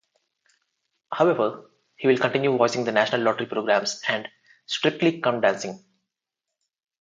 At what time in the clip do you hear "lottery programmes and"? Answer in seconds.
3.21-4.27